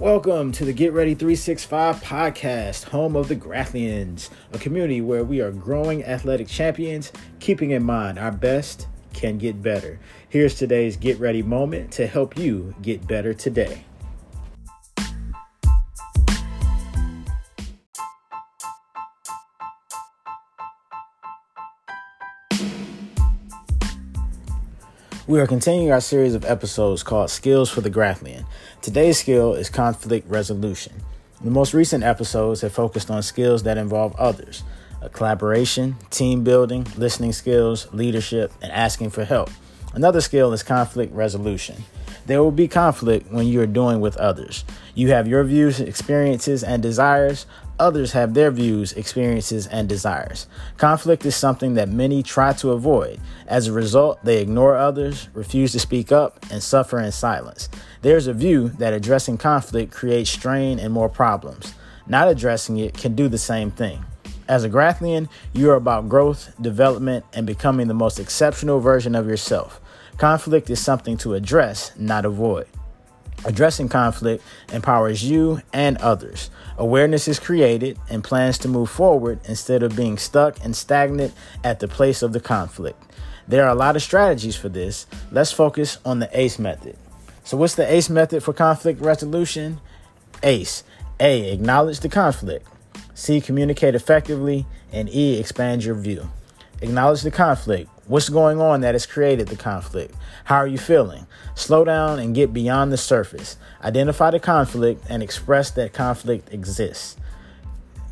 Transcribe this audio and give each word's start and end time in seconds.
Welcome 0.00 0.52
to 0.52 0.64
the 0.64 0.72
Get 0.72 0.94
Ready 0.94 1.14
365 1.14 2.02
podcast, 2.02 2.84
home 2.84 3.16
of 3.16 3.28
the 3.28 3.36
Grathlians, 3.36 4.30
a 4.50 4.56
community 4.56 5.02
where 5.02 5.22
we 5.22 5.42
are 5.42 5.52
growing 5.52 6.02
athletic 6.06 6.48
champions, 6.48 7.12
keeping 7.38 7.72
in 7.72 7.82
mind 7.82 8.18
our 8.18 8.32
best 8.32 8.88
can 9.12 9.36
get 9.36 9.60
better. 9.60 10.00
Here's 10.26 10.54
today's 10.54 10.96
Get 10.96 11.20
Ready 11.20 11.42
moment 11.42 11.92
to 11.92 12.06
help 12.06 12.38
you 12.38 12.74
get 12.80 13.06
better 13.06 13.34
today. 13.34 13.84
We 25.30 25.38
are 25.38 25.46
continuing 25.46 25.92
our 25.92 26.00
series 26.00 26.34
of 26.34 26.44
episodes 26.44 27.04
called 27.04 27.30
Skills 27.30 27.70
for 27.70 27.82
the 27.82 27.88
Grathlian. 27.88 28.46
Today's 28.82 29.20
skill 29.20 29.54
is 29.54 29.70
conflict 29.70 30.28
resolution. 30.28 30.92
The 31.40 31.52
most 31.52 31.72
recent 31.72 32.02
episodes 32.02 32.62
have 32.62 32.72
focused 32.72 33.12
on 33.12 33.22
skills 33.22 33.62
that 33.62 33.78
involve 33.78 34.16
others 34.16 34.64
collaboration, 35.12 35.94
team 36.10 36.42
building, 36.42 36.84
listening 36.96 37.32
skills, 37.32 37.86
leadership, 37.92 38.50
and 38.60 38.72
asking 38.72 39.10
for 39.10 39.24
help. 39.24 39.50
Another 39.94 40.20
skill 40.20 40.52
is 40.52 40.64
conflict 40.64 41.14
resolution. 41.14 41.84
There 42.26 42.42
will 42.42 42.50
be 42.50 42.68
conflict 42.68 43.30
when 43.30 43.46
you 43.46 43.60
are 43.60 43.66
doing 43.66 44.00
with 44.00 44.16
others. 44.16 44.64
You 44.94 45.08
have 45.08 45.28
your 45.28 45.44
views, 45.44 45.80
experiences, 45.80 46.62
and 46.62 46.82
desires. 46.82 47.46
Others 47.78 48.12
have 48.12 48.34
their 48.34 48.50
views, 48.50 48.92
experiences, 48.92 49.66
and 49.66 49.88
desires. 49.88 50.46
Conflict 50.76 51.24
is 51.24 51.34
something 51.34 51.74
that 51.74 51.88
many 51.88 52.22
try 52.22 52.52
to 52.54 52.72
avoid. 52.72 53.18
As 53.46 53.66
a 53.66 53.72
result, 53.72 54.22
they 54.22 54.42
ignore 54.42 54.76
others, 54.76 55.28
refuse 55.32 55.72
to 55.72 55.80
speak 55.80 56.12
up, 56.12 56.44
and 56.50 56.62
suffer 56.62 57.00
in 57.00 57.10
silence. 57.10 57.68
There's 58.02 58.26
a 58.26 58.34
view 58.34 58.68
that 58.78 58.92
addressing 58.92 59.38
conflict 59.38 59.92
creates 59.92 60.30
strain 60.30 60.78
and 60.78 60.92
more 60.92 61.08
problems. 61.08 61.74
Not 62.06 62.28
addressing 62.28 62.78
it 62.78 62.94
can 62.94 63.14
do 63.14 63.28
the 63.28 63.38
same 63.38 63.70
thing. 63.70 64.04
As 64.50 64.64
a 64.64 64.68
Grathlian, 64.68 65.28
you 65.52 65.70
are 65.70 65.76
about 65.76 66.08
growth, 66.08 66.52
development, 66.60 67.24
and 67.32 67.46
becoming 67.46 67.86
the 67.86 67.94
most 67.94 68.18
exceptional 68.18 68.80
version 68.80 69.14
of 69.14 69.28
yourself. 69.28 69.80
Conflict 70.16 70.70
is 70.70 70.80
something 70.80 71.16
to 71.18 71.34
address, 71.34 71.92
not 71.96 72.24
avoid. 72.24 72.66
Addressing 73.44 73.88
conflict 73.88 74.44
empowers 74.70 75.24
you 75.24 75.62
and 75.72 75.96
others. 75.98 76.50
Awareness 76.76 77.26
is 77.26 77.38
created 77.38 77.98
and 78.10 78.22
plans 78.22 78.58
to 78.58 78.68
move 78.68 78.90
forward 78.90 79.40
instead 79.48 79.82
of 79.82 79.96
being 79.96 80.18
stuck 80.18 80.62
and 80.62 80.76
stagnant 80.76 81.32
at 81.64 81.80
the 81.80 81.88
place 81.88 82.22
of 82.22 82.32
the 82.32 82.40
conflict. 82.40 83.02
There 83.48 83.64
are 83.64 83.70
a 83.70 83.74
lot 83.74 83.96
of 83.96 84.02
strategies 84.02 84.56
for 84.56 84.68
this. 84.68 85.06
Let's 85.32 85.52
focus 85.52 85.98
on 86.04 86.18
the 86.18 86.28
ACE 86.38 86.58
method. 86.58 86.96
So, 87.42 87.56
what's 87.56 87.74
the 87.74 87.90
ACE 87.90 88.10
method 88.10 88.42
for 88.42 88.52
conflict 88.52 89.00
resolution? 89.00 89.80
ACE 90.42 90.84
A. 91.18 91.50
Acknowledge 91.52 92.00
the 92.00 92.08
conflict. 92.08 92.66
C. 93.14 93.40
Communicate 93.40 93.94
effectively. 93.94 94.66
And 94.92 95.08
E. 95.12 95.38
Expand 95.38 95.82
your 95.84 95.94
view. 95.94 96.30
Acknowledge 96.82 97.22
the 97.22 97.30
conflict. 97.30 97.90
What's 98.10 98.28
going 98.28 98.60
on 98.60 98.80
that 98.80 98.96
has 98.96 99.06
created 99.06 99.46
the 99.46 99.56
conflict? 99.56 100.16
How 100.42 100.56
are 100.56 100.66
you 100.66 100.78
feeling? 100.78 101.28
Slow 101.54 101.84
down 101.84 102.18
and 102.18 102.34
get 102.34 102.52
beyond 102.52 102.90
the 102.90 102.96
surface. 102.96 103.56
Identify 103.84 104.32
the 104.32 104.40
conflict 104.40 105.04
and 105.08 105.22
express 105.22 105.70
that 105.70 105.92
conflict 105.92 106.52
exists. 106.52 107.16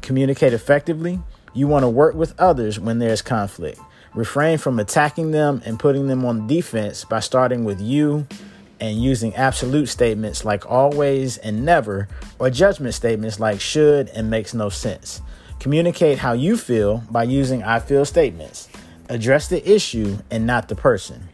Communicate 0.00 0.52
effectively. 0.52 1.18
You 1.52 1.66
want 1.66 1.82
to 1.82 1.88
work 1.88 2.14
with 2.14 2.38
others 2.38 2.78
when 2.78 3.00
there's 3.00 3.22
conflict. 3.22 3.80
Refrain 4.14 4.58
from 4.58 4.78
attacking 4.78 5.32
them 5.32 5.62
and 5.64 5.80
putting 5.80 6.06
them 6.06 6.24
on 6.24 6.46
defense 6.46 7.04
by 7.04 7.18
starting 7.18 7.64
with 7.64 7.80
you 7.80 8.24
and 8.78 9.02
using 9.02 9.34
absolute 9.34 9.88
statements 9.88 10.44
like 10.44 10.64
always 10.70 11.38
and 11.38 11.64
never, 11.64 12.06
or 12.38 12.50
judgment 12.50 12.94
statements 12.94 13.40
like 13.40 13.60
should 13.60 14.10
and 14.10 14.30
makes 14.30 14.54
no 14.54 14.68
sense. 14.68 15.20
Communicate 15.58 16.18
how 16.18 16.34
you 16.34 16.56
feel 16.56 17.02
by 17.10 17.24
using 17.24 17.64
I 17.64 17.80
feel 17.80 18.04
statements. 18.04 18.68
Address 19.10 19.48
the 19.48 19.66
issue 19.70 20.18
and 20.30 20.46
not 20.46 20.68
the 20.68 20.74
person. 20.74 21.30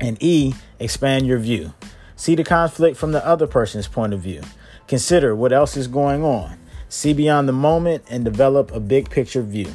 And 0.00 0.16
E, 0.22 0.54
expand 0.78 1.26
your 1.26 1.38
view. 1.38 1.74
See 2.14 2.36
the 2.36 2.44
conflict 2.44 2.96
from 2.96 3.10
the 3.10 3.26
other 3.26 3.48
person's 3.48 3.88
point 3.88 4.12
of 4.12 4.20
view. 4.20 4.42
Consider 4.86 5.34
what 5.34 5.52
else 5.52 5.76
is 5.76 5.88
going 5.88 6.22
on. 6.22 6.58
See 6.88 7.12
beyond 7.12 7.48
the 7.48 7.52
moment 7.52 8.04
and 8.08 8.24
develop 8.24 8.70
a 8.70 8.78
big 8.78 9.10
picture 9.10 9.42
view. 9.42 9.72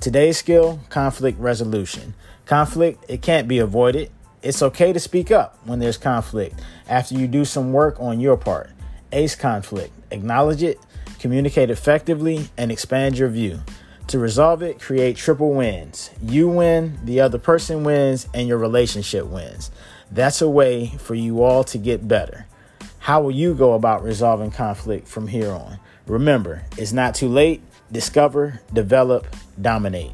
Today's 0.00 0.38
skill 0.38 0.78
conflict 0.88 1.38
resolution. 1.40 2.14
Conflict, 2.46 3.04
it 3.08 3.22
can't 3.22 3.48
be 3.48 3.58
avoided. 3.58 4.10
It's 4.42 4.62
okay 4.62 4.92
to 4.92 5.00
speak 5.00 5.32
up 5.32 5.58
when 5.64 5.80
there's 5.80 5.98
conflict 5.98 6.60
after 6.88 7.16
you 7.16 7.26
do 7.26 7.44
some 7.44 7.72
work 7.72 7.96
on 7.98 8.20
your 8.20 8.36
part. 8.36 8.70
ACE 9.10 9.34
conflict. 9.34 9.92
Acknowledge 10.12 10.62
it, 10.62 10.78
communicate 11.18 11.70
effectively, 11.70 12.48
and 12.56 12.70
expand 12.70 13.18
your 13.18 13.28
view. 13.28 13.60
To 14.12 14.18
resolve 14.18 14.62
it, 14.62 14.78
create 14.78 15.16
triple 15.16 15.54
wins. 15.54 16.10
You 16.20 16.46
win, 16.46 16.98
the 17.02 17.20
other 17.20 17.38
person 17.38 17.82
wins, 17.82 18.28
and 18.34 18.46
your 18.46 18.58
relationship 18.58 19.24
wins. 19.24 19.70
That's 20.10 20.42
a 20.42 20.50
way 20.50 20.88
for 20.98 21.14
you 21.14 21.42
all 21.42 21.64
to 21.64 21.78
get 21.78 22.06
better. 22.06 22.44
How 22.98 23.22
will 23.22 23.30
you 23.30 23.54
go 23.54 23.72
about 23.72 24.02
resolving 24.04 24.50
conflict 24.50 25.08
from 25.08 25.28
here 25.28 25.50
on? 25.50 25.78
Remember, 26.06 26.60
it's 26.76 26.92
not 26.92 27.14
too 27.14 27.28
late. 27.28 27.62
Discover, 27.90 28.60
develop, 28.70 29.34
dominate. 29.58 30.12